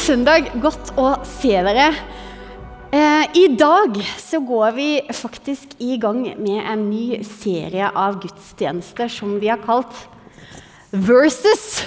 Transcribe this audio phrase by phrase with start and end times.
[0.00, 0.46] Søndag.
[0.62, 1.90] Godt å se dere.
[2.90, 9.12] Eh, I dag så går vi faktisk i gang med en ny serie av gudstjenester
[9.12, 9.92] som vi har kalt
[10.90, 11.82] Versus.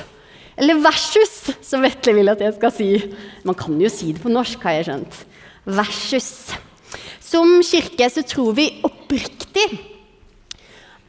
[0.53, 2.89] Eller Versus, som Vetle vil at jeg skal si.
[3.43, 5.21] Man kan jo si det på norsk, har jeg skjønt.
[5.65, 6.31] Versus.
[7.17, 9.71] Som kirke så tror vi oppriktig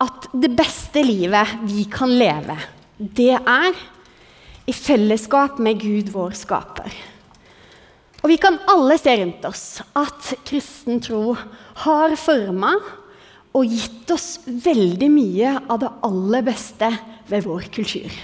[0.01, 2.57] at det beste livet vi kan leve,
[2.97, 3.77] det er
[4.67, 6.95] i fellesskap med Gud, vår skaper.
[8.25, 9.65] Og vi kan alle se rundt oss
[10.01, 11.35] at kristen tro
[11.85, 12.73] har forma
[13.55, 16.89] og gitt oss veldig mye av det aller beste
[17.29, 18.17] ved vår kultur.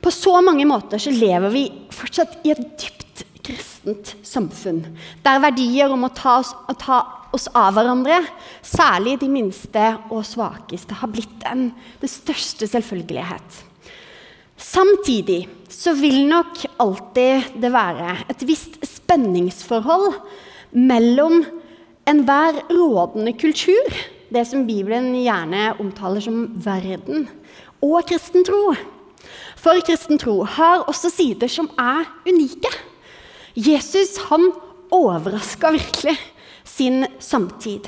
[0.00, 4.82] På så mange måter så lever vi fortsatt i et dypt kristent samfunn,
[5.24, 6.98] der verdier om å ta oss, å ta
[7.34, 8.20] oss av hverandre,
[8.64, 13.64] særlig de minste og svakeste, har blitt en, den største selvfølgelighet.
[14.58, 20.16] Samtidig så vil nok alltid det være et visst spenningsforhold
[20.74, 21.44] mellom
[22.08, 23.94] enhver rådende kultur,
[24.28, 27.28] det som Bibelen gjerne omtaler som verden,
[27.84, 28.74] og kristen tro.
[29.58, 32.72] For kristen tro har også sider som er unike.
[33.54, 34.50] Jesus han
[34.94, 36.16] overraska virkelig
[36.66, 37.86] sin samtid.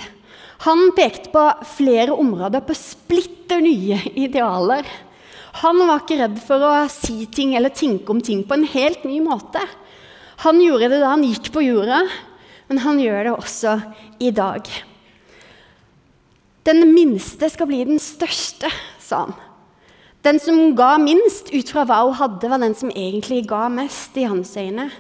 [0.66, 1.44] Han pekte på
[1.76, 4.86] flere områder på splitter nye idealer
[5.58, 9.02] han var ikke redd for å si ting eller tenke om ting på en helt
[9.08, 9.62] ny måte.
[10.44, 12.04] Han gjorde det da han gikk på jorda,
[12.70, 13.74] men han gjør det også
[14.22, 14.68] i dag.
[16.68, 18.70] Den minste skal bli den største,
[19.02, 19.38] sa han.
[20.20, 24.16] Den som ga minst ut fra hva hun hadde, var den som egentlig ga mest
[24.20, 24.90] i hans øyne.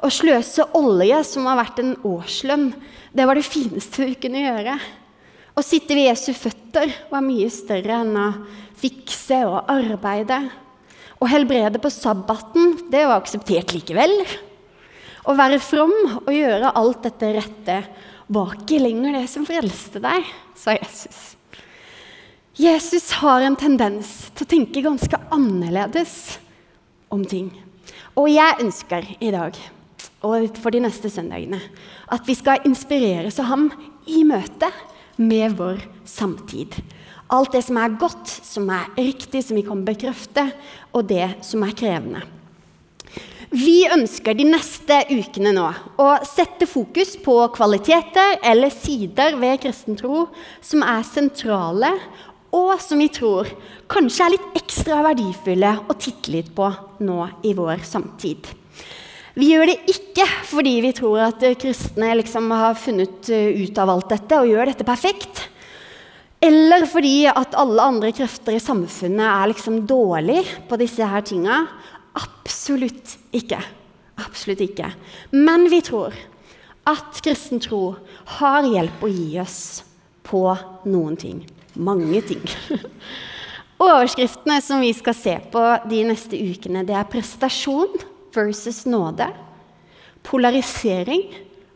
[0.00, 2.70] Å sløse olje, som har vært en årslønn,
[3.12, 4.78] det var det fineste du kunne gjøre.
[5.54, 8.26] Å sitte ved Jesu føtter var mye større enn å
[8.84, 10.42] fikse og arbeide.
[11.22, 14.12] Å helbrede på sabbaten, det var akseptert likevel.
[15.24, 17.78] Å være from og gjøre alt dette rette
[18.34, 21.34] var ikke lenger det som frelste deg, sa Jesus.
[22.60, 26.36] Jesus har en tendens til å tenke ganske annerledes
[27.12, 27.48] om ting.
[28.14, 29.56] Og jeg ønsker i dag
[30.24, 31.58] og for de neste søndagene
[32.14, 33.66] at vi skal inspireres av ham
[34.08, 34.70] i møte
[35.20, 36.78] med vår samtid.
[37.32, 40.48] Alt det som er godt, som er riktig, som vi kan bekrefte,
[40.92, 42.24] og det som er krevende.
[43.54, 45.66] Vi ønsker de neste ukene nå
[46.02, 50.24] å sette fokus på kvaliteter eller sider ved kristen tro
[50.64, 51.92] som er sentrale,
[52.54, 53.48] og som vi tror
[53.90, 56.66] kanskje er litt ekstra verdifulle å titte litt på
[57.06, 58.50] nå i vår samtid.
[59.34, 63.90] Vi gjør det ikke fordi vi tror at kristne liksom har funnet eh, ut av
[63.90, 65.48] alt dette og gjør dette perfekt.
[66.44, 71.62] Eller fordi at alle andre krefter i samfunnet er liksom dårlige på disse her tinga.
[72.20, 73.60] Absolutt ikke.
[74.20, 74.90] Absolutt ikke.
[75.32, 76.14] Men vi tror
[76.84, 77.94] at kristen tro
[78.38, 79.60] har hjelp å gi oss
[80.26, 80.44] på
[80.84, 81.40] noen ting.
[81.74, 82.44] Mange ting.
[83.84, 87.96] Overskriftene som vi skal se på de neste ukene, det er prestasjon
[88.36, 89.26] versus nåde.
[90.24, 91.26] Polarisering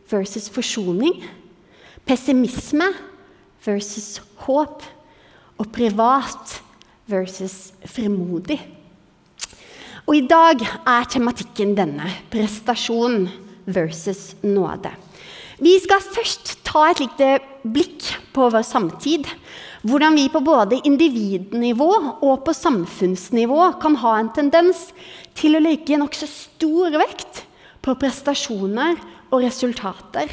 [0.09, 1.17] versus forsoning.
[2.05, 2.87] Pessimisme
[3.65, 4.83] versus håp.
[5.59, 6.61] Og privat
[7.09, 8.59] versus fremodig.
[10.07, 13.27] Og i dag er tematikken denne prestasjon
[13.69, 14.91] versus nåde.
[15.59, 17.27] Vi skal først ta et lite
[17.67, 19.27] blikk på vår samtid.
[19.83, 21.91] Hvordan vi på både individnivå
[22.25, 24.89] og på samfunnsnivå kan ha en tendens
[25.37, 27.43] til å legge nokså stor vekt
[27.83, 28.97] på prestasjoner
[29.29, 30.31] og resultater.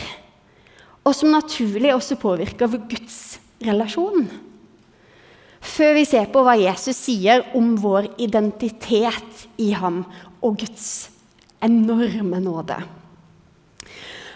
[1.06, 4.26] Og som naturlig også påvirker Guds relasjon.
[5.66, 10.02] Før vi ser på hva Jesus sier om vår identitet i ham
[10.44, 11.08] og Guds
[11.64, 12.76] enorme nåde.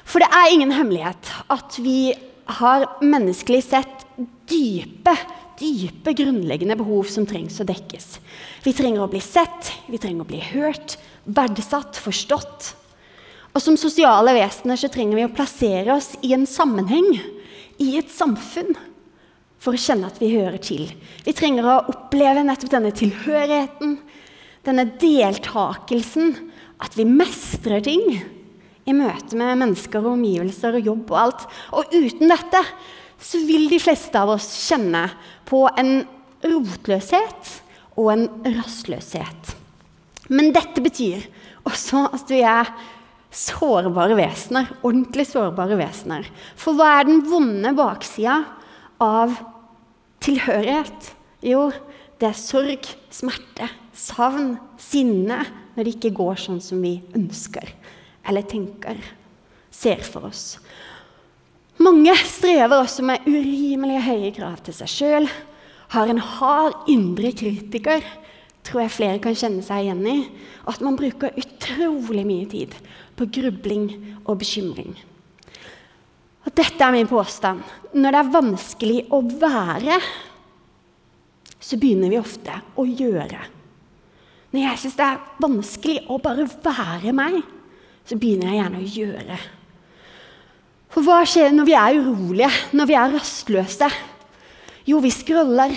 [0.06, 2.14] For det er ingen hemmelighet at vi
[2.61, 4.06] har menneskelig sett
[4.50, 5.14] dype
[5.61, 8.19] dype, grunnleggende behov som trengs å dekkes.
[8.64, 12.75] Vi trenger å bli sett, vi trenger å bli hørt, verdsatt, forstått.
[13.50, 17.08] Og som sosiale vesener så trenger vi å plassere oss i en sammenheng,
[17.81, 18.76] i et samfunn,
[19.61, 20.87] for å kjenne at vi hører til.
[21.26, 23.99] Vi trenger å oppleve nettopp denne tilhørigheten,
[24.64, 26.32] denne deltakelsen,
[26.81, 28.05] at vi mestrer ting
[28.88, 31.44] i møte med mennesker og omgivelser og jobb og alt.
[31.76, 32.62] Og uten dette
[33.20, 35.05] så vil de fleste av oss kjenne
[35.49, 35.99] på en
[36.41, 37.52] rotløshet
[38.00, 38.26] og en
[38.56, 39.52] rastløshet.
[40.32, 41.26] Men dette betyr
[41.69, 42.70] også at vi er
[43.30, 44.70] sårbare vesener.
[44.82, 46.26] Ordentlig sårbare vesener.
[46.58, 48.40] For hva er den vonde baksida
[49.02, 49.36] av
[50.24, 51.12] tilhørighet?
[51.46, 51.68] Jo,
[52.20, 55.44] det er sorg, smerte, savn, sinne,
[55.76, 57.70] når det ikke går sånn som vi ønsker
[58.28, 58.98] eller tenker,
[59.72, 60.58] ser for oss.
[61.80, 65.28] Mange strever også med urimelig høye krav til seg sjøl,
[65.94, 68.04] har en hard indre kritiker,
[68.70, 70.17] tror jeg flere kan kjenne seg igjen i,
[70.64, 72.75] og at man bruker utrolig mye tid
[73.19, 73.88] på grubling
[74.25, 74.94] og bekymring.
[76.46, 77.61] Og dette er min påstand.
[77.93, 79.99] Når det er vanskelig å være,
[81.61, 83.40] så begynner vi ofte å gjøre.
[84.50, 87.43] Når jeg syns det er vanskelig å bare være meg,
[88.06, 89.40] så begynner jeg gjerne å gjøre.
[90.90, 93.90] For hva skjer når vi er urolige, når vi er rastløse?
[94.88, 95.76] Jo, vi scroller.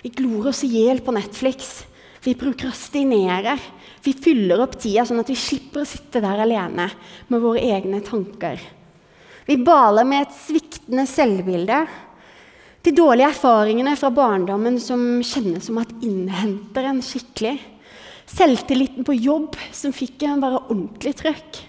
[0.00, 1.82] Vi glor oss i hjel på Netflix.
[2.24, 3.60] Vi prokrastinerer.
[4.02, 6.88] Vi fyller opp tida sånn at vi slipper å sitte der alene
[7.28, 8.60] med våre egne tanker.
[9.48, 11.80] Vi baler med et sviktende selvbilde.
[12.84, 17.56] De dårlige erfaringene fra barndommen som kjennes som at innhenter en skikkelig.
[18.28, 21.62] Selvtilliten på jobb som fikk en bare ordentlig trøkk.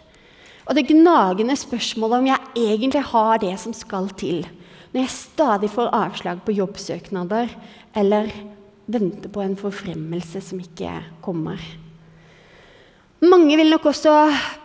[0.70, 4.44] Og det gnagende spørsmålet om jeg egentlig har det som skal til,
[4.92, 7.50] når jeg stadig får avslag på jobbsøknader
[7.98, 8.30] eller
[8.90, 10.92] venter på en forfremmelse som ikke
[11.24, 11.62] kommer.
[13.20, 14.14] Mange vil nok også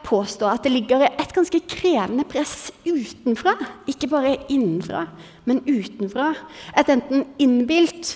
[0.06, 3.56] påstå at det ligger et ganske krevende press utenfra.
[3.91, 5.09] Ikke bare innenfra,
[5.44, 6.31] men utenfra.
[6.79, 8.15] Et enten innbilt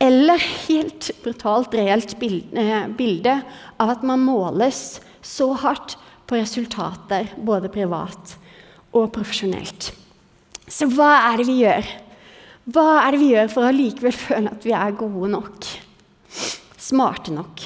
[0.00, 3.34] eller helt brutalt reelt bilde
[3.76, 8.38] av at man måles så hardt på resultater, både privat
[8.96, 9.92] og profesjonelt.
[10.64, 11.92] Så hva er det vi gjør?
[12.64, 15.72] Hva er det vi gjør for å likevel føle at vi er gode nok?
[16.80, 17.64] Smarte nok?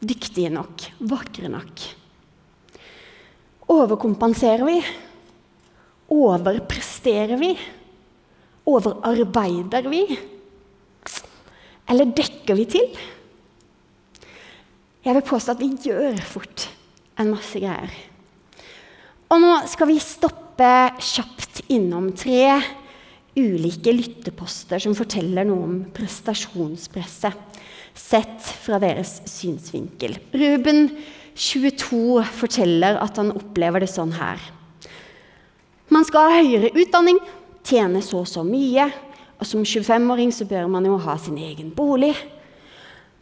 [0.00, 1.84] dyktige nok, vakre nok?
[3.70, 4.78] Overkompenserer vi?
[6.10, 7.52] Overpresterer vi?
[8.70, 10.02] Overarbeider vi?
[11.90, 12.88] Eller dekker vi til?
[15.04, 16.66] Jeg vil påstå at vi gjør fort
[17.20, 17.92] en masse greier.
[19.30, 22.58] Og nå skal vi stoppe kjapt innom tre
[23.40, 27.60] ulike lytteposter som forteller noe om prestasjonspresset
[27.96, 30.16] sett fra deres synsvinkel.
[30.32, 30.88] Ruben
[31.34, 34.40] 22 forteller at han opplever det sånn her.
[35.90, 37.18] Man skal ha høyere utdanning,
[37.66, 38.86] tjene så og så mye,
[39.40, 42.12] og som 25-åring så bør man jo ha sin egen bolig.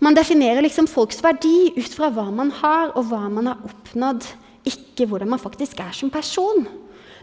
[0.02, 4.26] Man definerer liksom folks verdi ut fra hva man har, og hva man har oppnådd,
[4.68, 6.66] ikke hvordan man faktisk er som person.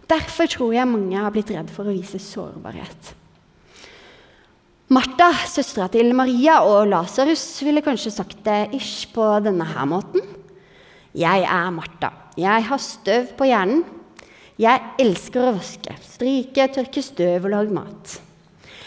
[0.06, 3.14] Derfor tror jeg mange har blitt redd for å vise sårbarhet.
[4.94, 10.22] Martha, søstera til Maria og Lasarus, ville kanskje sagt det ish på denne her måten.
[11.16, 12.12] Jeg er Martha.
[12.38, 13.82] Jeg har støv på hjernen.
[14.62, 18.14] Jeg elsker å vaske, stryke, tørke støv og lage mat.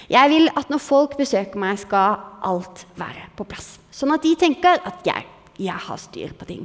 [0.09, 3.75] Jeg vil at når folk besøker meg, skal alt være på plass.
[3.93, 5.27] Sånn at de tenker at jeg,
[5.59, 6.65] jeg har styr på ting.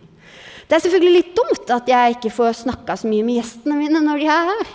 [0.68, 4.02] Det er selvfølgelig litt dumt at jeg ikke får snakka så mye med gjestene mine
[4.04, 4.74] når de er her.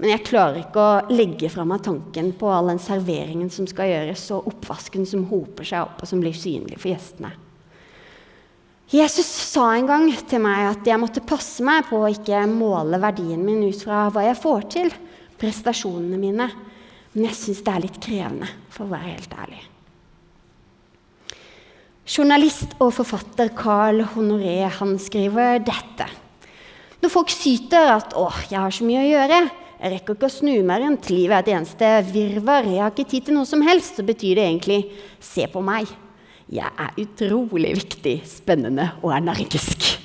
[0.00, 3.90] Men jeg klarer ikke å legge fra meg tanken på all den serveringen som skal
[3.90, 7.34] gjøres, og oppvasken som hoper seg opp, og som blir synlig for gjestene.
[8.90, 12.98] Jesus sa en gang til meg at jeg måtte passe meg på å ikke måle
[12.98, 14.90] verdien min ut fra hva jeg får til,
[15.38, 16.48] prestasjonene mine.
[17.12, 19.62] Men jeg syns det er litt krevende, for å være helt ærlig.
[22.10, 26.08] Journalist og forfatter Carl Honoré han skriver dette.
[27.00, 29.50] Når folk syter at 'Å, jeg har så mye å gjøre',
[29.80, 31.08] jeg rekker ikke å snu meg rundt.
[31.08, 32.66] Livet er et eneste virvar.
[32.66, 33.96] Jeg har ikke tid til noe som helst.
[33.96, 34.90] Så betyr det egentlig
[35.20, 35.88] 'se på meg'.
[36.50, 40.00] Jeg er utrolig viktig, spennende og energisk.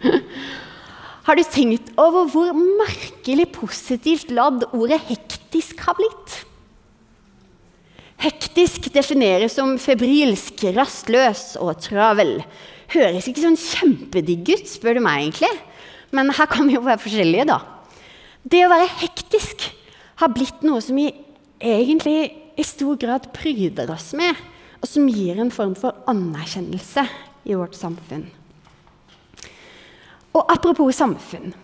[1.26, 6.47] har du tenkt over hvor merkelig positivt ladd ordet 'hektisk' har blitt?
[8.18, 12.40] Hektisk defineres som febrilsk, rastløs og travel.
[12.90, 15.52] Høres ikke sånn kjempedigg ut, spør du meg egentlig.
[16.10, 17.60] Men her kan vi jo være forskjellige, da.
[18.48, 19.68] Det å være hektisk
[20.18, 21.10] har blitt noe som vi
[21.62, 24.34] egentlig i stor grad pryder oss med,
[24.82, 27.04] og som gir en form for anerkjennelse
[27.46, 28.26] i vårt samfunn.
[30.34, 31.54] Og apropos samfunn.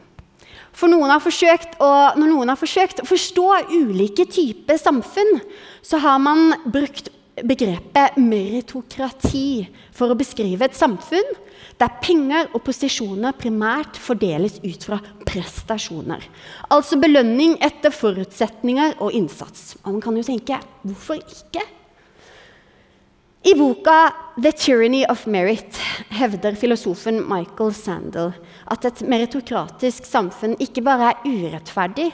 [0.74, 5.38] For noen å, når noen har forsøkt å forstå ulike typer samfunn,
[5.84, 11.32] så har man brukt begrepet meritokrati for å beskrive et samfunn
[11.80, 16.22] der penger og posisjoner primært fordeles ut fra prestasjoner.
[16.70, 19.74] Altså belønning etter forutsetninger og innsats.
[19.82, 21.64] Og man kan jo tenke hvorfor ikke?
[23.44, 25.76] I boka 'The Tyranny of Merit'
[26.08, 28.30] hevder filosofen Michael Sandel
[28.72, 32.06] at et meritokratisk samfunn ikke bare er urettferdig,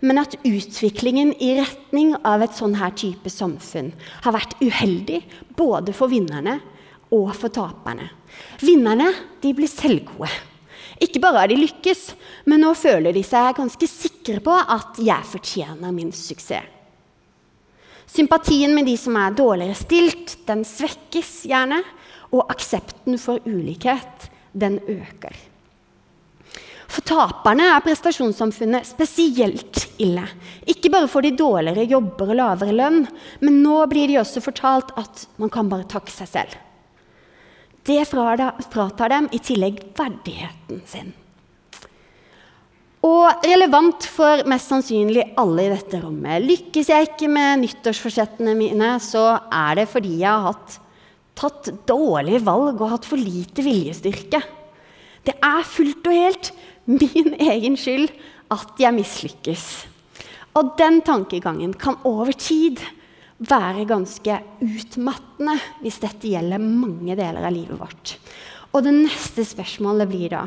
[0.00, 3.92] men at utviklingen i retning av et sånn her type samfunn
[4.24, 5.20] har vært uheldig
[5.60, 6.56] både for vinnerne
[7.12, 8.08] og for taperne.
[8.64, 9.10] Vinnerne
[9.44, 10.32] de blir selvgode.
[11.04, 12.14] Ikke bare har de lykkes,
[12.48, 16.77] men nå føler de seg ganske sikre på at 'jeg fortjener min suksess'.
[18.08, 21.82] Sympatien med de som er dårligere stilt, den svekkes gjerne.
[22.32, 25.36] Og aksepten for ulikhet, den øker.
[26.88, 30.24] For taperne er prestasjonssamfunnet spesielt ille.
[30.68, 33.02] Ikke bare får de dårligere jobber og lavere lønn,
[33.44, 36.56] men nå blir de også fortalt at man kan bare takke seg selv.
[37.88, 41.12] Det fratar dem i tillegg verdigheten sin.
[43.06, 46.42] Og relevant for mest sannsynlig alle i dette rommet.
[46.42, 50.78] Lykkes jeg ikke med nyttårsforsettene mine, så er det fordi jeg har hatt,
[51.38, 54.42] tatt dårlige valg og hatt for lite viljestyrke.
[55.22, 56.50] Det er fullt og helt
[56.90, 58.10] min egen skyld
[58.50, 59.64] at jeg mislykkes.
[60.58, 62.82] Og den tankegangen kan over tid
[63.38, 68.16] være ganske utmattende hvis dette gjelder mange deler av livet vårt.
[68.74, 70.42] Og det neste spørsmålet blir da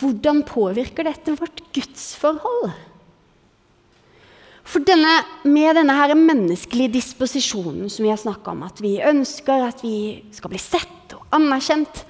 [0.00, 2.72] hvordan påvirker dette vårt gudsforhold?
[4.70, 5.16] For denne,
[5.50, 10.20] med denne her menneskelige disposisjonen som vi har snakka om, at vi ønsker at vi
[10.34, 12.04] skal bli sett og anerkjent,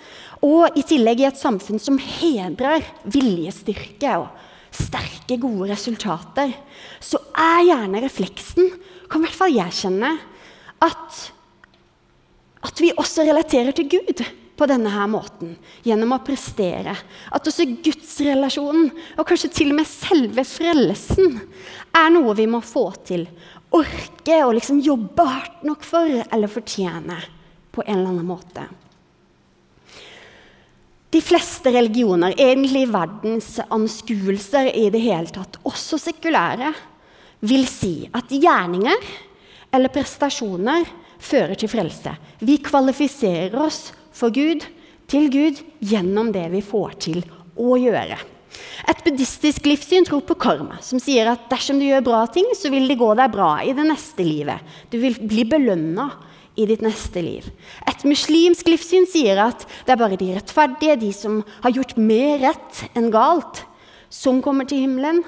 [0.44, 4.28] og i tillegg i et samfunn som hedrer viljestyrke og
[4.70, 6.52] sterke, gode resultater,
[7.00, 8.70] så er gjerne refleksen,
[9.10, 10.12] kan i hvert fall jeg kjenne,
[10.84, 11.18] at,
[12.66, 14.24] at vi også relaterer til Gud
[14.60, 15.54] på denne her måten,
[15.86, 16.92] gjennom å prestere.
[17.32, 21.38] At også gudsrelasjonen, og kanskje til og med selve frelsen,
[21.96, 23.24] er noe vi må få til.
[23.76, 27.16] Orke og liksom jobbe hardt nok for eller fortjene
[27.72, 28.66] på en eller annen måte.
[31.10, 36.70] De fleste religioner, egentlig verdens anskuelser i det hele tatt, også sekulære,
[37.40, 39.08] vil si at gjerninger
[39.72, 40.84] eller prestasjoner
[41.20, 42.12] fører til frelse.
[42.44, 44.66] Vi kvalifiserer oss for Gud,
[45.10, 47.24] til Gud, gjennom det vi får til
[47.58, 48.18] å gjøre.
[48.90, 52.70] Et buddhistisk livssyn tror på karma, som sier at dersom du gjør bra ting, så
[52.72, 54.62] vil det gå deg bra i det neste livet.
[54.90, 56.08] Du vil bli belønna
[56.58, 57.46] i ditt neste liv.
[57.88, 62.40] Et muslimsk livssyn sier at det er bare de rettferdige, de som har gjort mer
[62.42, 63.64] rett enn galt,
[64.10, 65.22] som kommer til himmelen.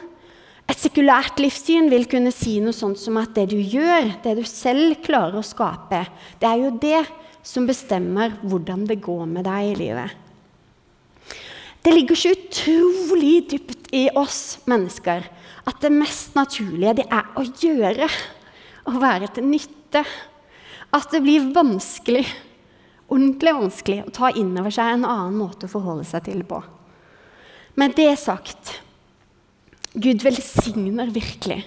[0.71, 4.45] Et sekulært livssyn vil kunne si noe sånt som at det du gjør, det du
[4.49, 6.05] selv klarer å skape,
[6.43, 7.03] det er jo det
[7.43, 10.19] som bestemmer hvordan det går med deg i livet.
[11.83, 15.27] Det ligger så utrolig dypt i oss mennesker
[15.67, 18.07] at det mest naturlige det er å gjøre.
[18.87, 20.03] Å være til nytte
[20.93, 22.25] at det blir vanskelig,
[23.11, 26.63] ordentlig vanskelig å ta inn over seg en annen måte å forholde seg til på.
[27.79, 28.77] Men det sagt
[29.93, 31.63] Gud velsigner virkelig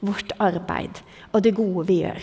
[0.00, 1.00] vårt arbeid
[1.32, 2.20] og det gode vi gjør.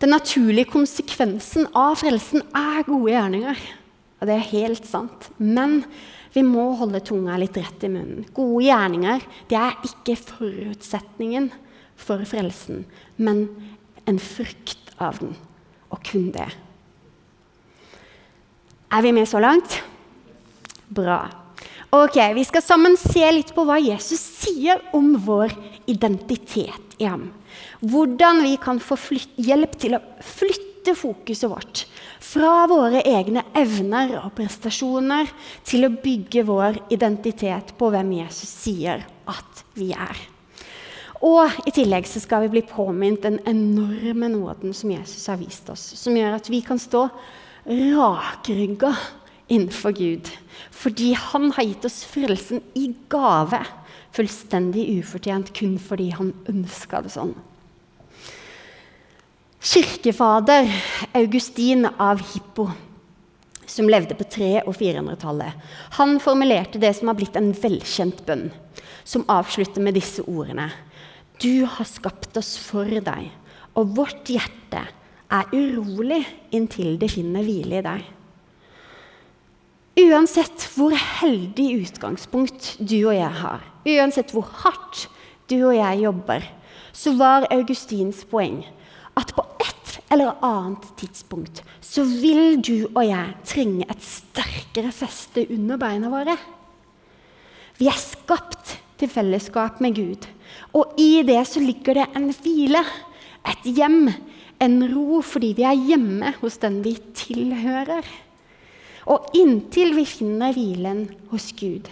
[0.00, 3.58] Den naturlige konsekvensen av frelsen er gode gjerninger.
[4.20, 5.28] Og det er helt sant.
[5.36, 5.82] Men
[6.32, 8.24] vi må holde tunga litt rett i munnen.
[8.36, 11.50] Gode gjerninger det er ikke forutsetningen
[12.00, 12.86] for frelsen,
[13.20, 13.44] men
[14.08, 15.34] en frukt av den,
[15.92, 16.48] og kun det.
[18.90, 19.82] Er vi med så langt?
[20.88, 21.22] Bra.
[21.92, 25.52] Ok, Vi skal sammen se litt på hva Jesus sier om vår
[25.90, 27.32] identitet i ham.
[27.80, 28.98] Hvordan vi kan få
[29.40, 31.84] hjelp til å flytte fokuset vårt
[32.30, 35.30] fra våre egne evner og prestasjoner
[35.66, 40.20] til å bygge vår identitet på hvem Jesus sier at vi er.
[41.20, 45.68] Og i tillegg så skal vi bli påminnet den enorme nåden som Jesus har vist
[45.72, 47.08] oss, som gjør at vi kan stå
[47.68, 48.94] rakrygga
[49.50, 50.30] innenfor Gud.
[50.72, 53.60] Fordi han har gitt oss frelsen i gave,
[54.16, 57.34] fullstendig ufortjent kun fordi han ønska det sånn.
[59.60, 60.70] Kirkefader
[61.12, 62.70] Augustin av Hippo,
[63.66, 65.66] som levde på 300- og 400-tallet,
[65.98, 68.46] han formulerte det som har blitt en velkjent bønn,
[69.04, 70.70] som avslutter med disse ordene.
[71.44, 73.28] Du har skapt oss for deg,
[73.76, 74.86] og vårt hjerte
[75.28, 76.22] er urolig
[76.56, 78.08] inntil det finner hvile i deg.
[80.08, 85.04] Uansett hvor heldig utgangspunkt du og jeg har, uansett hvor hardt
[85.52, 86.52] du og jeg jobber,
[86.96, 88.62] så var Augustins poeng
[89.20, 89.44] at på
[90.10, 96.34] eller annet tidspunkt så vil du og jeg trenge et sterkere feste under beina våre.
[97.78, 100.26] Vi er skapt til fellesskap med Gud.
[100.76, 102.82] Og i det så ligger det en hvile,
[103.48, 104.10] et hjem,
[104.60, 108.04] en ro, fordi vi er hjemme hos den vi tilhører.
[109.10, 111.88] Og inntil vi finner hvilen hos Gud,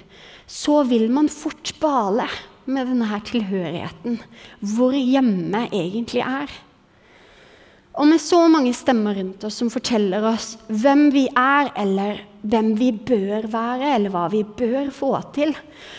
[0.46, 2.28] så vil man fort bale
[2.68, 4.18] med denne tilhørigheten,
[4.60, 6.52] hvor hjemme egentlig er.
[7.98, 12.68] Og med så mange stemmer rundt oss som forteller oss hvem vi er, eller hvem
[12.78, 15.50] vi bør være, eller hva vi bør få til,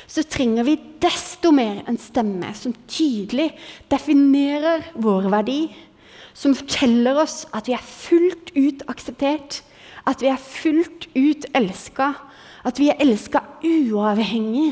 [0.08, 3.50] så trenger vi desto mer en stemme som tydelig
[3.92, 5.60] definerer vår verdi,
[6.32, 9.60] som forteller oss at vi er fullt ut akseptert,
[10.08, 12.14] at vi er fullt ut elska,
[12.64, 14.72] at vi er elska uavhengig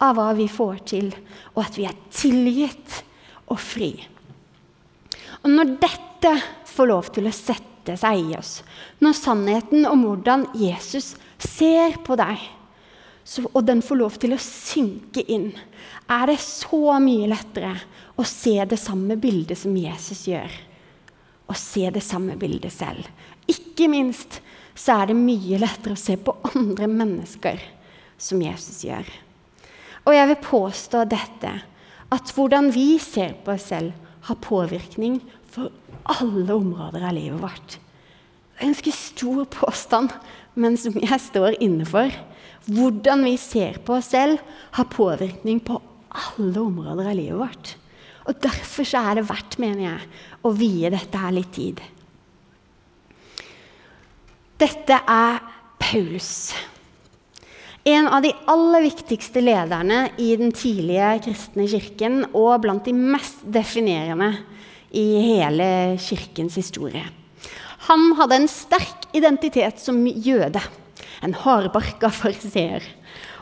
[0.00, 1.10] av hva vi får til,
[1.56, 3.02] og at vi er tilgitt
[3.50, 3.92] og fri.
[5.44, 6.32] Og når dette
[6.68, 8.60] får lov til å sette seg i oss,
[9.00, 12.40] når sannheten om hvordan Jesus ser på deg,
[13.24, 15.50] så, og den får lov til å synke inn,
[16.10, 17.72] er det så mye lettere
[18.18, 20.50] å se det samme bildet som Jesus gjør.
[21.50, 23.06] Å se det samme bildet selv.
[23.50, 24.40] Ikke minst
[24.74, 27.62] så er det mye lettere å se på andre mennesker
[28.20, 29.08] som Jesus gjør.
[30.06, 31.52] Og jeg vil påstå dette,
[32.10, 33.92] at hvordan vi ser på oss selv,
[34.28, 35.70] har påvirkning for
[36.10, 37.76] alle områder av livet vårt.
[37.76, 40.14] Det er en ganske stor påstand,
[40.54, 42.12] men som jeg står inne for.
[42.70, 44.40] Hvordan vi ser på oss selv,
[44.76, 45.78] har påvirkning på
[46.10, 47.72] alle områder av livet vårt.
[48.28, 50.10] Og Derfor så er det verdt, mener jeg,
[50.44, 51.80] å vie dette her litt tid.
[54.60, 55.40] Dette er
[55.80, 56.52] Paulus.
[57.88, 63.40] En av de aller viktigste lederne i den tidlige kristne kirken og blant de mest
[63.48, 64.34] definerende
[64.92, 67.06] i hele kirkens historie.
[67.88, 70.60] Han hadde en sterk identitet som jøde.
[71.24, 72.84] En hardbarka fariseer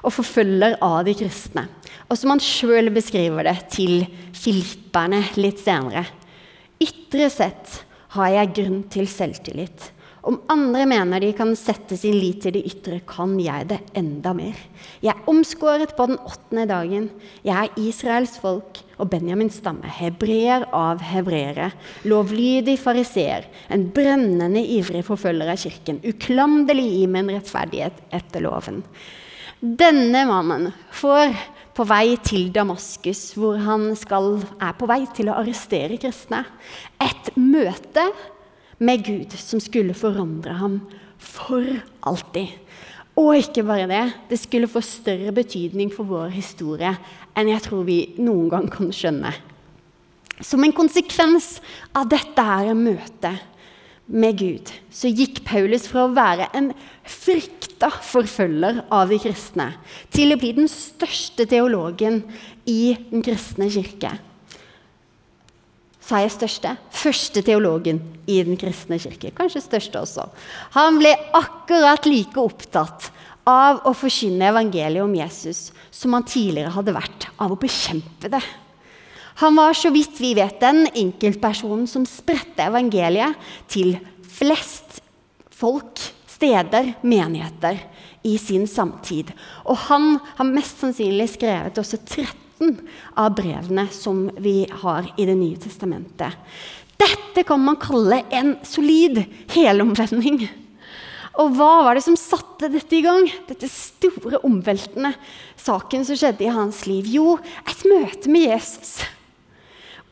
[0.05, 1.67] og forfølger av de kristne.
[2.07, 4.07] Og som han sjøl beskriver det til
[4.39, 6.07] filipperne litt senere.
[6.79, 7.81] Ytre sett
[8.15, 9.91] har jeg grunn til selvtillit.
[10.29, 14.35] Om andre mener de kan sette sin lit til det ytre, kan jeg det enda
[14.37, 14.59] mer.
[15.01, 17.07] Jeg er omskåret på den åttende dagen.
[17.47, 21.71] Jeg er Israels folk og Benjamins stamme, hebreer av hebreere,
[22.05, 28.83] lovlydig fariseer, en brennende ivrig forfølger av kirken, uklanderlig i min rettferdighet etter loven.
[29.59, 31.33] Denne mannen får
[31.79, 36.45] på vei til Damaskus, hvor han skal, er på vei til å arrestere kristne,
[37.01, 38.11] et møte
[38.79, 40.81] med Gud som skulle forandre ham
[41.19, 41.67] for
[42.07, 42.55] alltid.
[43.19, 46.93] Og ikke bare det, det skulle få større betydning for vår historie
[47.39, 49.33] enn jeg tror vi noen gang kan skjønne.
[50.39, 51.57] Som en konsekvens
[51.99, 53.43] av dette her møtet
[54.09, 56.71] med Gud, så gikk Paulus fra å være en
[57.03, 59.73] frykta forfølger av de kristne
[60.15, 62.23] til å bli den største teologen
[62.71, 64.15] i den kristne kirke
[66.09, 69.33] sa jeg største, første teologen i den kristne kirke.
[69.37, 70.25] Kanskje største også.
[70.77, 73.11] Han ble akkurat like opptatt
[73.49, 78.43] av å forkynne evangeliet om Jesus som han tidligere hadde vært av å bekjempe det.
[79.39, 83.39] Han var, så vidt vi vet, den enkeltpersonen som spredte evangeliet
[83.71, 83.95] til
[84.27, 84.99] flest
[85.55, 87.79] folk, steder, menigheter
[88.27, 89.31] i sin samtid.
[89.69, 92.48] Og han har mest sannsynlig skrevet også 13
[93.19, 96.35] av brevene som vi har i Det nye testamentet.
[96.99, 99.23] Dette kan man kalle en solid
[99.55, 100.49] helomvending.
[101.39, 103.29] Og hva var det som satte dette i gang?
[103.47, 105.13] Dette store, omveltende
[105.61, 107.07] saken som skjedde i hans liv?
[107.07, 108.97] Jo, et møte med Jesus.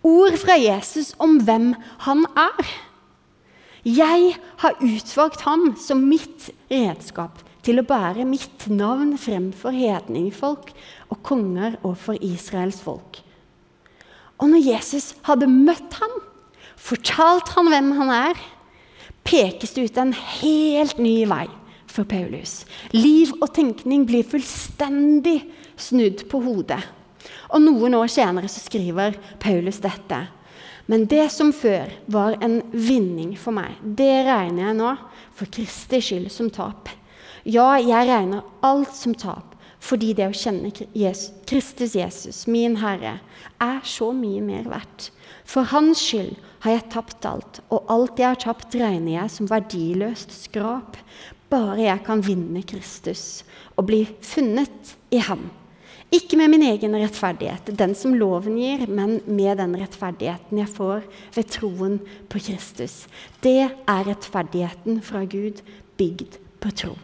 [0.07, 1.73] Ord fra Jesus om hvem
[2.07, 2.71] han er.
[3.87, 10.71] Jeg har utvalgt ham som mitt redskap til å bære mitt navn fremfor hedningfolk
[11.11, 13.21] og konger og for Israels folk.
[14.39, 16.19] Og når Jesus hadde møtt ham,
[16.77, 18.43] fortalt han hvem han er,
[19.27, 21.47] pekes det ut en helt ny vei
[21.91, 22.65] for Paulus.
[22.95, 25.41] Liv og tenkning blir fullstendig
[25.81, 26.83] snudd på hodet.
[27.55, 30.21] Og Noen år senere så skriver Paulus dette.
[30.87, 34.93] Men det som før var en vinning for meg, det regner jeg nå
[35.35, 36.93] for Kristi skyld som tap.
[37.47, 40.73] Ja, jeg regner alt som tap, fordi det å kjenne
[41.47, 43.21] Kristus Jesus, min Herre,
[43.63, 45.13] er så mye mer verdt.
[45.47, 49.51] For Hans skyld har jeg tapt alt, og alt jeg har tapt, regner jeg som
[49.53, 50.99] verdiløst skrap.
[51.47, 53.45] Bare jeg kan vinne Kristus
[53.77, 55.47] og bli funnet i ham.
[56.11, 61.07] Ikke med min egen rettferdighet, den som loven gir, men med den rettferdigheten jeg får
[61.39, 63.05] ved troen på Kristus.
[63.39, 65.63] Det er rettferdigheten fra Gud,
[65.95, 66.97] bygd på tro.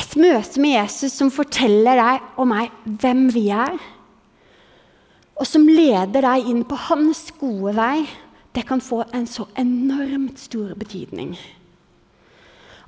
[0.00, 3.76] Et møte med Jesus som forteller deg og meg hvem vi er,
[5.40, 8.04] og som leder deg inn på hans gode vei,
[8.52, 11.32] det kan få en så enormt stor betydning.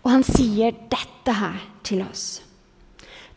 [0.02, 2.42] Og han sier dette her til oss.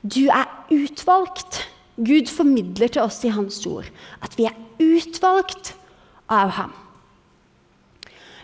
[0.02, 1.64] Du er utvalgt.
[1.96, 3.88] Gud formidler til oss i hans ord
[4.20, 5.72] at vi er utvalgt
[6.28, 6.74] av ham.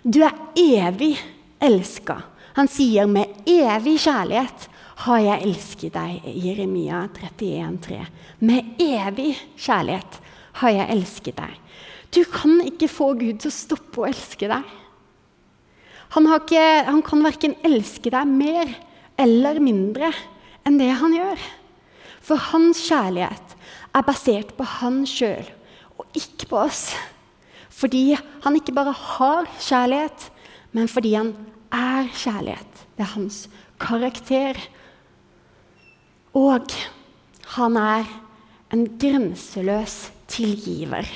[0.07, 1.17] Du er evig
[1.59, 2.21] elska.
[2.55, 4.69] Han sier med evig kjærlighet
[5.05, 8.01] har jeg elsket deg, Jeremia 31, 31,3.
[8.45, 10.19] Med evig kjærlighet
[10.61, 11.57] har jeg elsket deg.
[12.11, 14.77] Du kan ikke få Gud til å stoppe å elske deg.
[16.11, 18.73] Han, ikke, han kan verken elske deg mer
[19.21, 20.11] eller mindre
[20.67, 21.39] enn det han gjør.
[22.21, 23.55] For hans kjærlighet
[23.95, 25.47] er basert på han sjøl
[26.01, 26.89] og ikke på oss.
[27.71, 28.11] Fordi
[28.43, 30.27] han ikke bare har kjærlighet,
[30.75, 31.31] men fordi han
[31.73, 32.85] er kjærlighet.
[32.97, 33.45] Det er hans
[33.81, 34.59] karakter.
[36.37, 36.71] Og
[37.57, 38.07] han er
[38.71, 41.07] en grenseløs tilgiver.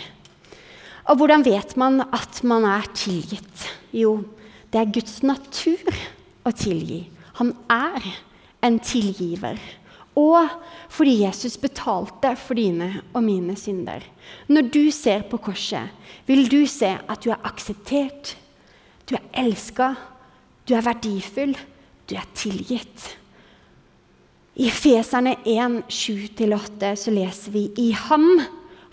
[1.05, 3.67] Og hvordan vet man at man er tilgitt?
[3.95, 4.17] Jo,
[4.73, 5.95] det er Guds natur
[6.43, 7.05] å tilgi.
[7.39, 8.03] Han er
[8.65, 9.59] en tilgiver.
[10.15, 10.47] Og
[10.91, 14.03] fordi Jesus betalte for dine og mine synder.
[14.47, 15.91] Når du ser på korset,
[16.27, 18.35] vil du se at du er akseptert,
[19.05, 19.93] du er elska,
[20.65, 21.53] du er verdifull,
[22.09, 23.11] du er tilgitt.
[24.55, 28.39] I Feserne 1, 7-8 så leser vi i ham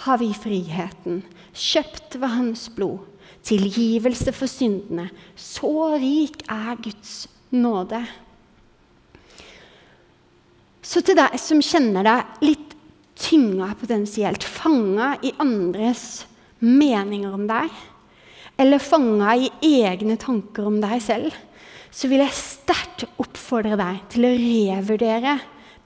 [0.02, 1.20] har vi friheten,
[1.54, 3.04] kjøpt ved hans blod,
[3.46, 5.06] tilgivelse for syndene.
[5.38, 5.70] Så
[6.02, 8.00] rik er Guds nåde.
[10.82, 12.74] Så til deg som kjenner deg litt
[13.22, 16.24] tynga potensielt, fanga i andres
[16.58, 17.70] meninger om deg,
[18.58, 21.38] eller fanga i egne tanker om deg selv,
[21.92, 25.38] så vil jeg sterkt oppfordre deg til å revurdere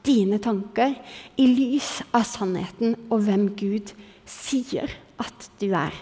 [0.06, 0.94] dine tanker
[1.40, 3.92] i lys av sannheten og hvem Gud
[4.26, 4.92] sier
[5.22, 5.94] at du er.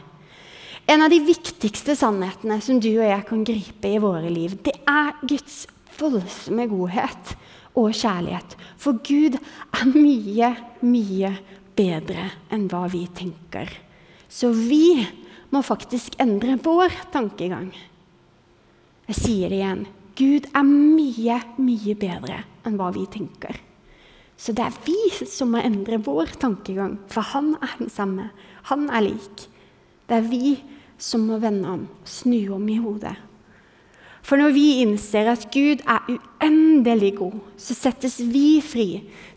[0.90, 4.76] En av de viktigste sannhetene som du og jeg kan gripe i våre liv, det
[4.84, 5.64] er Guds
[5.96, 7.34] voldsomme godhet
[7.74, 8.56] og kjærlighet.
[8.76, 10.52] For Gud er mye,
[10.84, 11.32] mye
[11.74, 13.70] bedre enn hva vi tenker.
[14.28, 15.00] Så vi
[15.54, 17.70] må faktisk endre vår tankegang.
[19.08, 19.84] Jeg sier det igjen.
[20.14, 23.56] Gud er mye, mye bedre enn hva vi tenker.
[24.36, 28.30] Så det er vi som må endre vår tankegang, for han er den samme.
[28.70, 29.46] Han er lik.
[30.08, 30.56] Det er vi
[31.00, 33.14] som må vende om, snu om i hodet.
[34.24, 38.88] For når vi innser at Gud er uendelig god, så settes vi fri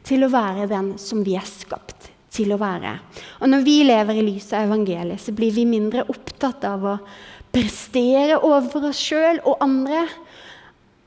[0.07, 2.93] til å være den som vi er skapt til å være.
[3.41, 6.95] Og når vi lever i lys av evangeliet, så blir vi mindre opptatt av å
[7.51, 10.05] prestere overfor oss sjøl og andre,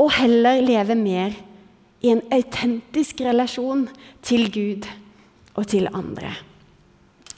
[0.01, 1.35] og heller leve mer
[2.01, 3.87] i en autentisk relasjon
[4.25, 4.89] til Gud
[5.55, 6.33] og til andre.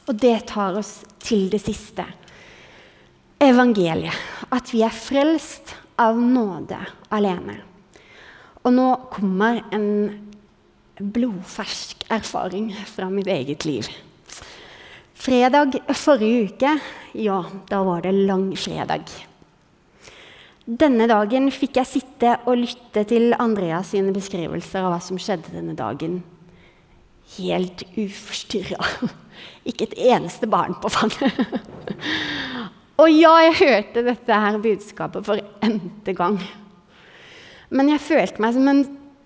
[0.06, 2.06] Og det tar oss til det siste.
[3.42, 4.14] Evangeliet.
[4.52, 6.78] At vi er frelst av nåde
[7.14, 7.58] alene.
[8.62, 9.88] Og nå kommer en
[11.02, 13.88] blodfersk erfaring fra mitt eget liv.
[15.22, 16.76] Fredag forrige uke,
[17.18, 19.10] ja, da var det langfredag.
[20.62, 25.56] Denne dagen fikk jeg sitte og lytte til Andreas sine beskrivelser av hva som skjedde
[25.56, 26.20] denne dagen.
[27.34, 28.78] Helt uforstyrra.
[29.68, 31.40] Ikke et eneste barn på fanget.
[33.02, 36.36] Og ja, jeg hørte dette her budskapet for n-te gang.
[37.72, 38.84] Men jeg følte meg som en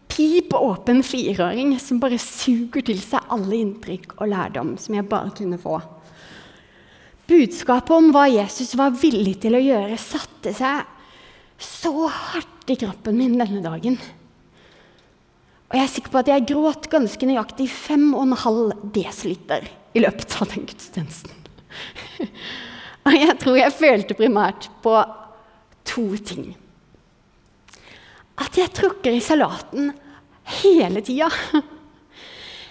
[0.08, 5.34] pip åpen fireåring som bare suger til seg alle inntrykk og lærdom som jeg bare
[5.36, 5.82] kunne få.
[7.28, 10.86] Budskapet om hva Jesus var villig til å gjøre, satte seg
[11.58, 13.98] så hardt i kroppen min denne dagen.
[15.66, 20.50] Og jeg er sikker på at jeg gråt ganske nøyaktig 5,5 dl i løpet av
[20.52, 21.46] den gudstjenesten.
[23.06, 24.94] Og jeg tror jeg følte primært på
[25.86, 26.50] to ting.
[28.36, 29.92] At jeg tråkker i salaten
[30.60, 31.30] hele tida.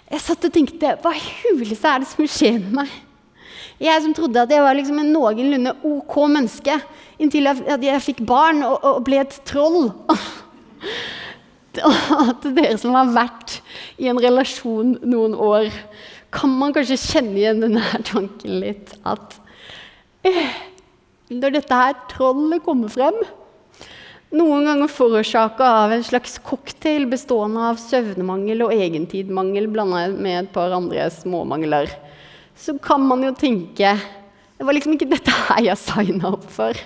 [0.05, 2.91] Jeg satt og tenkte Hva i huleste er det som skjer med meg?
[3.81, 6.75] Jeg som trodde at jeg var liksom en noenlunde ok menneske,
[7.21, 9.91] inntil jeg, jeg fikk barn og, og ble et troll.
[11.75, 13.59] At dere som har vært
[13.99, 15.71] i en relasjon noen år,
[16.35, 18.93] kan man kanskje kjenne igjen denne tanken litt.
[19.07, 19.37] At
[20.27, 20.55] eh,
[21.31, 23.17] når dette her trollet kommer frem,
[24.35, 30.51] noen ganger forårsaka av en slags cocktail bestående av søvnmangel og egentidmangel blanda med et
[30.55, 31.93] par andre småmangler,
[32.55, 33.95] så kan man jo tenke
[34.55, 36.77] Det var liksom ikke dette her jeg signa opp for.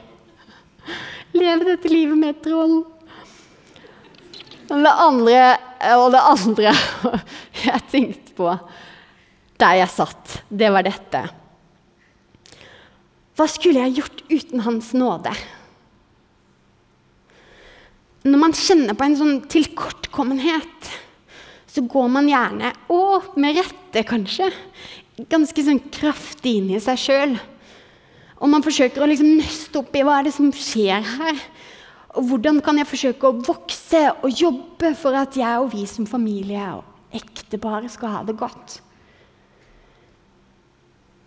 [1.37, 2.79] Leve dette livet med et troll.
[4.69, 5.41] Det andre,
[5.97, 6.73] og det andre
[7.67, 8.53] jeg tenkte på
[9.59, 11.23] der jeg satt, det var dette.
[13.35, 15.33] Hva skulle jeg gjort uten Hans nåde?
[18.27, 20.89] Når man kjenner på en sånn tilkortkommenhet,
[21.69, 24.49] så går man gjerne, og med rette kanskje,
[25.31, 27.35] ganske sånn kraftig inn i seg sjøl.
[28.39, 31.41] Og man forsøker å liksom nøste opp i hva er det som skjer her.
[32.17, 36.07] Og hvordan kan jeg forsøke å vokse og jobbe for at jeg og vi som
[36.09, 38.79] familie og ektepar skal ha det godt.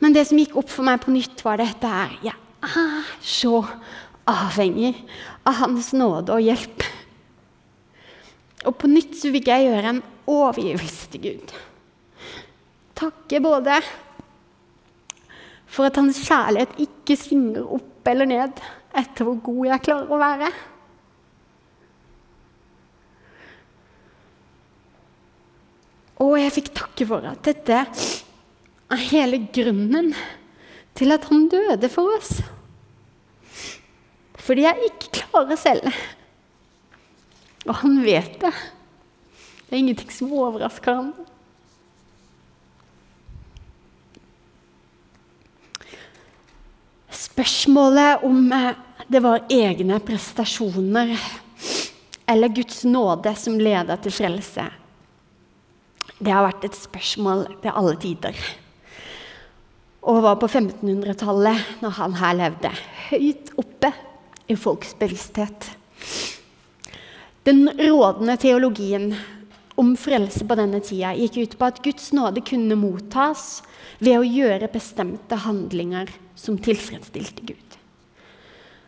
[0.03, 2.17] Men det som gikk opp for meg på nytt, var dette her.
[2.27, 2.35] Jeg
[2.67, 3.61] er så
[4.29, 4.95] avhengig
[5.47, 6.87] av Hans nåde og hjelp.
[8.67, 11.55] Og på nytt så fikk jeg gjøre en overgivelse til Gud.
[12.99, 13.79] Takke både
[15.73, 18.63] for at hans kjærlighet ikke svinger opp eller ned
[18.99, 20.51] etter hvor god jeg klarer å være.
[26.23, 30.13] Og jeg fikk takke for at dette er hele grunnen
[30.99, 32.37] til at han døde for oss.
[34.43, 35.89] Fordi jeg ikke klarer selv.
[37.65, 38.53] Og han vet det.
[38.53, 41.13] Det er ingenting som overrasker ham.
[47.23, 48.71] Spørsmålet om eh,
[49.07, 51.13] det var egne prestasjoner
[52.27, 54.65] eller Guds nåde som leda til frelse,
[56.19, 58.39] det har vært et spørsmål til alle tider.
[60.03, 62.73] Og var på 1500-tallet, når han her levde,
[63.11, 63.93] høyt oppe
[64.51, 65.69] i folks bevissthet.
[67.47, 69.13] Den rådende teologien
[69.79, 73.63] om frelse på denne tida gikk ut på at Guds nåde kunne mottas
[74.03, 76.11] ved å gjøre bestemte handlinger
[76.43, 77.79] som tilfredsstilte Gud.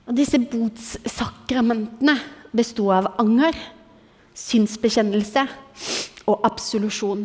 [0.05, 2.17] Og disse botssakramentene
[2.55, 3.57] besto av anger,
[4.35, 5.47] synsbekjennelse
[6.27, 7.25] og absolusjon.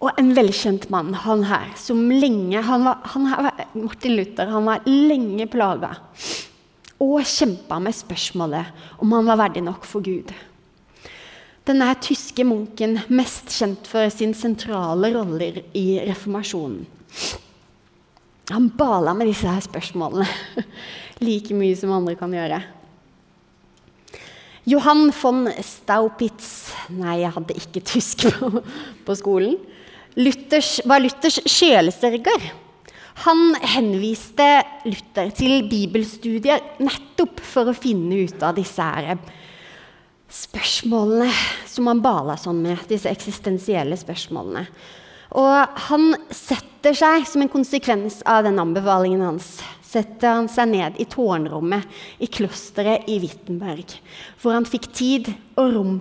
[0.00, 4.68] Og en velkjent mann, han her, som lenge han var, han her, Martin Luther, han
[4.68, 5.98] var lenge plaga
[7.00, 10.32] og kjempa med spørsmålet om han var verdig nok for Gud.
[11.68, 16.82] Denne tyske munken, mest kjent for sin sentrale roller i reformasjonen.
[18.50, 20.26] Han bala med disse her spørsmålene
[21.26, 22.60] like mye som andre kan gjøre.
[24.68, 28.62] Johan von Staupitz Nei, jeg hadde ikke tysk på,
[29.06, 29.56] på skolen.
[30.18, 32.50] Luthers, var Luthers sjelesørger.
[33.26, 34.46] Han henviste
[34.88, 39.14] Luther til bibelstudier nettopp for å finne ut av disse her
[40.30, 41.28] spørsmålene
[41.68, 42.80] som han bala sånn med.
[42.88, 44.64] Disse eksistensielle spørsmålene.
[45.38, 50.98] Og han setter seg, som en konsekvens av den anbefalingen hans, setter han seg ned
[51.02, 53.96] i tårnrommet i klosteret i Wittenberg,
[54.42, 55.96] hvor han fikk tid og rom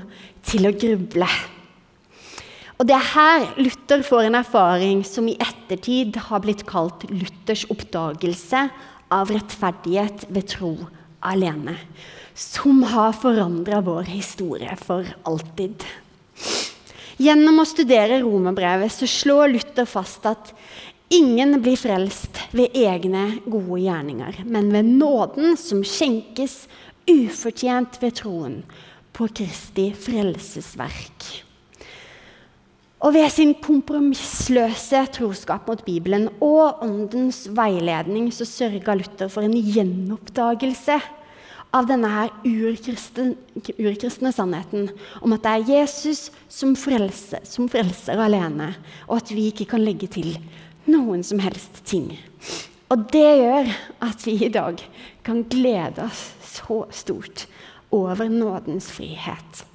[0.45, 1.29] til å gruble.
[2.79, 7.65] Og Det er her Luther får en erfaring som i ettertid har blitt kalt Luthers
[7.73, 8.69] oppdagelse
[9.11, 10.71] av rettferdighet ved tro
[11.19, 11.75] alene,
[12.33, 15.83] som har forandra vår historie for alltid.
[17.19, 20.53] Gjennom å studere romerbrevet slår Luther fast at
[21.09, 26.67] Ingen blir frelst ved egne gode gjerninger, men ved nåden som skjenkes
[27.09, 28.59] ufortjent ved troen
[29.17, 31.25] på Kristi frelsesverk.
[33.01, 39.57] Og ved sin kompromissløse troskap mot Bibelen og Åndens veiledning så sørga Luther for en
[39.57, 40.99] gjenoppdagelse
[41.75, 43.35] av denne her urkristne,
[43.77, 44.89] urkristne sannheten
[45.21, 48.71] om at det er Jesus som frelser, som frelser alene,
[49.07, 50.33] og at vi ikke kan legge til
[50.89, 52.11] noen som helst ting.
[52.89, 53.69] Og det gjør
[54.07, 54.81] at vi i dag
[55.25, 57.45] kan glede oss så stort
[57.93, 59.65] over nådens frihet.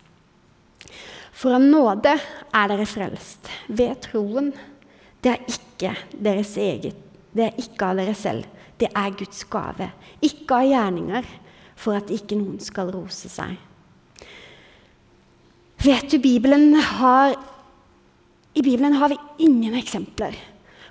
[1.34, 4.50] For av nåde er dere frelst ved troen.
[5.22, 5.94] Det er ikke
[6.26, 6.98] deres eget.
[7.34, 8.46] Det er ikke av dere selv.
[8.78, 9.90] Det er Guds gave.
[10.24, 11.26] Ikke av gjerninger,
[11.76, 13.56] for at ikke noen skal rose seg.
[15.84, 17.34] Vet du, Bibelen har,
[18.56, 20.36] I Bibelen har vi ingen eksempler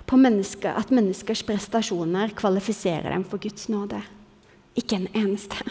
[0.06, 4.02] på mennesker, at menneskers prestasjoner kvalifiserer dem for Guds nåde.
[4.78, 5.64] Ikke en eneste.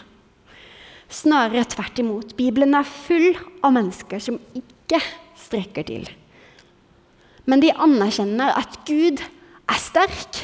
[1.13, 2.34] Snarere tvert imot.
[2.36, 4.99] Bibelen er full av mennesker som ikke
[5.39, 6.10] strekker til.
[7.45, 10.41] Men de anerkjenner at Gud er sterk,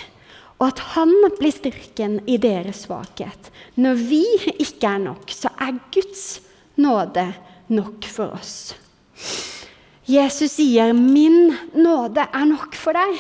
[0.60, 3.50] og at han blir styrken i deres svakhet.
[3.80, 4.24] Når vi
[4.60, 6.42] ikke er nok, så er Guds
[6.80, 7.26] nåde
[7.72, 8.76] nok for oss.
[10.10, 13.20] Jesus sier, 'Min nåde er nok for deg'.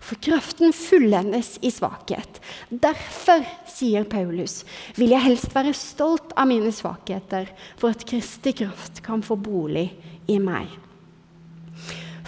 [0.00, 2.40] For kraften fullendes i svakhet.
[2.68, 4.64] Derfor, sier Paulus,
[4.96, 7.46] vil jeg helst være stolt av mine svakheter,
[7.76, 9.92] for at Kristi kraft kan få bolig
[10.26, 10.66] i meg.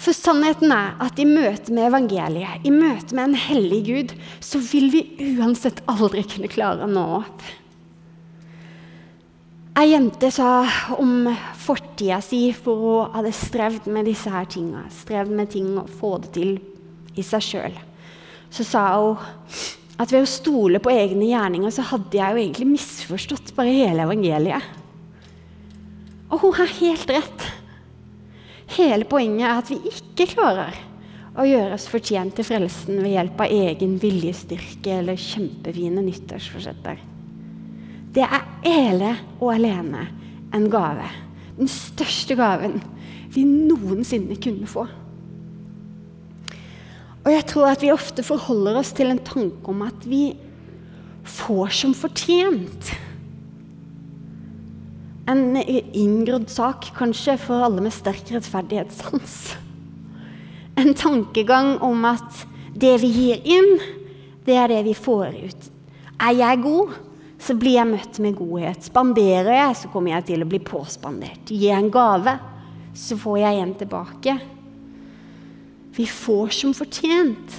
[0.03, 4.59] For sannheten er at i møte med evangeliet, i møte med en hellig Gud, så
[4.59, 5.03] vil vi
[5.37, 7.45] uansett aldri kunne klare å nå opp.
[9.79, 10.67] Ei jente sa
[11.01, 14.83] om fortida si for hun hadde strevd med disse her tinga.
[14.93, 16.53] Strevd med ting å få det til
[17.17, 17.79] i seg sjøl.
[18.53, 19.23] Så sa hun
[20.03, 24.05] at ved å stole på egne gjerninger, så hadde jeg jo egentlig misforstått bare hele
[24.05, 24.71] evangeliet.
[26.33, 27.51] Og hun har helt rett.
[28.77, 30.79] Hele poenget er at vi ikke klarer
[31.33, 37.01] å gjøre oss fortjent til frelsen ved hjelp av egen viljestyrke eller kjempefine nyttårsforsetter.
[38.13, 40.07] Det er hele og alene
[40.53, 41.09] en gave.
[41.57, 42.81] Den største gaven
[43.33, 44.85] vi noensinne kunne få.
[47.23, 50.33] Og jeg tror at vi ofte forholder oss til en tanke om at vi
[51.29, 52.93] får som fortjent.
[55.33, 59.37] En inngrodd sak kanskje for alle med sterk rettferdighetssans.
[60.77, 62.43] En tankegang om at
[62.77, 63.71] det vi gir inn,
[64.45, 65.69] det er det vi får ut.
[66.21, 66.97] Er jeg god,
[67.43, 68.85] så blir jeg møtt med godhet.
[68.91, 71.49] Spanderer jeg, så kommer jeg til å bli påspandert.
[71.49, 72.37] Gir jeg en gave,
[72.99, 74.37] så får jeg en tilbake.
[75.97, 77.59] Vi får som fortjent.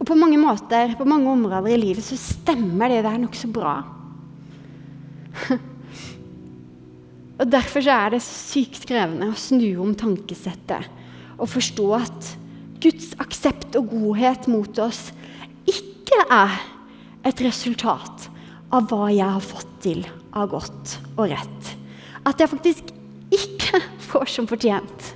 [0.00, 3.80] Og på mange måter, på mange områder i livet, så stemmer det der nokså bra.
[7.40, 10.88] og Derfor er det sykt krevende å snu om tankesettet
[11.40, 12.34] og forstå at
[12.84, 15.08] Guds aksept og godhet mot oss
[15.68, 16.58] ikke er
[17.28, 18.28] et resultat
[18.72, 20.04] av hva jeg har fått til
[20.36, 21.72] av godt og rett.
[22.28, 22.92] At jeg faktisk
[23.32, 25.10] ikke får som fortjent.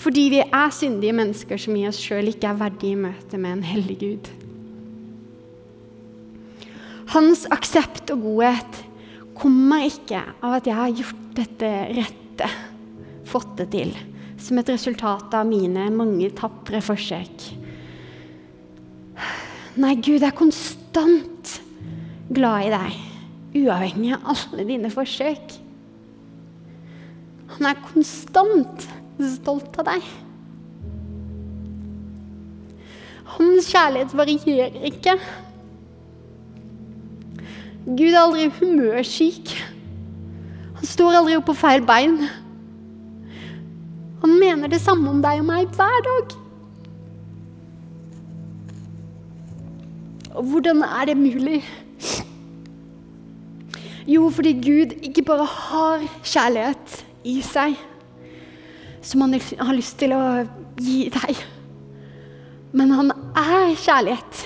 [0.00, 3.58] Fordi vi er syndige mennesker som i oss sjøl ikke er verdige i møte med
[3.58, 4.32] en hellig Gud.
[7.14, 8.82] Hans aksept og godhet
[9.38, 12.48] kommer ikke av at jeg har gjort dette rette,
[13.28, 13.92] fått det til,
[14.40, 17.48] som et resultat av mine mange tapre forsøk.
[19.80, 21.56] Nei, Gud er konstant
[22.34, 22.98] glad i deg,
[23.64, 25.56] uavhengig av alle dine forsøk.
[27.56, 28.86] Han er konstant
[29.34, 30.06] stolt av deg.
[33.34, 35.16] Hans kjærlighet varierer ikke.
[37.84, 39.50] Gud er aldri humørsyk.
[40.78, 42.16] Han står aldri opp på feil bein.
[44.24, 46.36] Han mener det samme om deg og meg hver dag.
[50.34, 51.60] Og hvordan er det mulig?
[54.08, 57.76] Jo, fordi Gud ikke bare har kjærlighet i seg
[59.04, 60.22] som han har lyst til å
[60.80, 61.44] gi deg.
[62.72, 64.40] Men han er kjærlighet.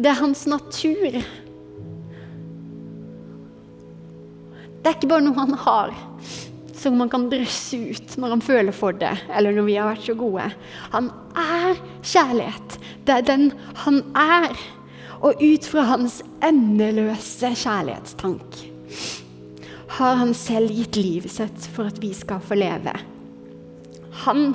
[0.00, 1.20] Det er hans natur.
[4.80, 5.92] Det er ikke bare noe han har,
[6.80, 10.06] som man kan drøsse ut når han føler for det, eller når vi har vært
[10.08, 10.46] så gode.
[10.94, 12.78] Han er kjærlighet.
[13.04, 13.50] Det er den
[13.84, 14.56] han er.
[15.20, 18.62] Og ut fra hans endeløse kjærlighetstank
[20.00, 22.94] har han selv gitt livet sitt for at vi skal få leve.
[24.24, 24.54] Han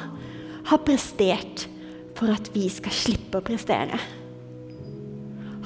[0.72, 1.68] har prestert
[2.18, 4.00] for at vi skal slippe å prestere.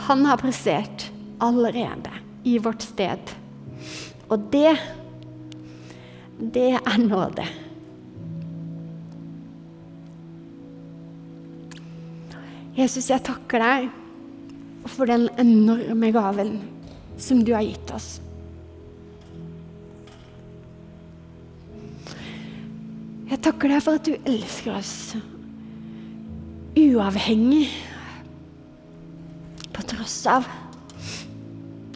[0.09, 1.07] Han har prestert
[1.43, 2.11] allerede
[2.43, 3.31] i vårt sted.
[4.29, 4.73] Og det,
[6.53, 7.45] det er nåde.
[12.77, 13.89] Jesus, jeg takker deg
[14.87, 16.53] for den enorme gaven
[17.19, 18.21] som du har gitt oss.
[23.29, 24.95] Jeg takker deg for at du elsker oss
[26.79, 27.67] uavhengig,
[29.73, 30.47] på tross av,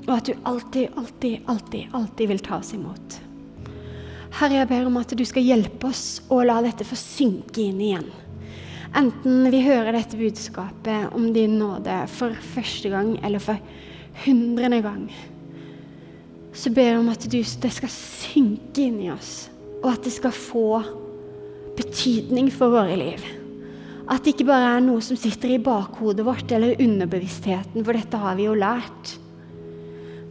[0.08, 3.20] og at du alltid, alltid, alltid, alltid vil ta oss imot.
[4.34, 7.82] Herre, jeg ber om at du skal hjelpe oss å la dette få synke inn
[7.82, 8.10] igjen.
[8.98, 13.62] Enten vi hører dette budskapet om din nåde for første gang eller for
[14.26, 15.06] hundrede gang,
[16.54, 19.48] så ber jeg om at du, det skal synke inn i oss,
[19.82, 20.68] og at det skal få
[21.78, 23.24] betydning for våre liv.
[24.06, 28.20] At det ikke bare er noe som sitter i bakhodet vårt eller underbevisstheten, for dette
[28.22, 29.16] har vi jo lært.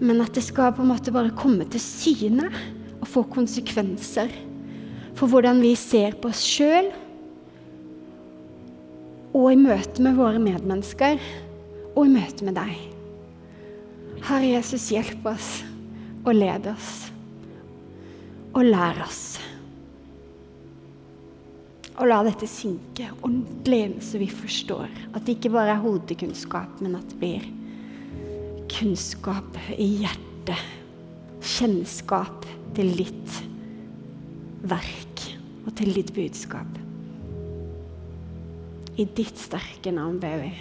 [0.03, 2.51] Men at det skal på en måte bare komme til syne
[2.99, 4.33] og få konsekvenser
[5.19, 6.91] for hvordan vi ser på oss sjøl
[9.33, 11.21] og i møte med våre medmennesker
[11.93, 12.75] og i møte med deg.
[14.23, 15.49] Herre Jesus, hjelp oss
[16.23, 16.91] og led oss
[18.53, 19.23] og lær oss.
[21.93, 26.97] Og la dette synke ordentlig så vi forstår at det ikke bare er hodekunnskap, men
[26.99, 27.51] at det blir
[28.73, 30.61] kunnskap i hjertet.
[31.43, 32.47] Kjennskap
[32.77, 33.41] til ditt
[34.71, 35.25] verk
[35.67, 36.79] og til ditt budskap.
[38.97, 40.53] I ditt sterke navn ber vi.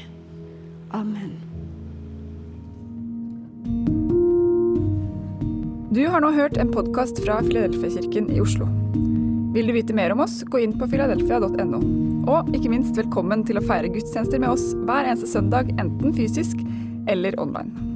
[0.96, 1.36] Amen.
[5.92, 8.68] Du har nå hørt en podkast fra Filadelfia-kirken i Oslo.
[9.52, 11.84] Vil du vite mer om oss, gå inn på philadelphia.no.
[12.32, 16.64] Og ikke minst velkommen til å feire gudstjenester med oss hver eneste søndag, enten fysisk
[17.12, 17.91] eller online.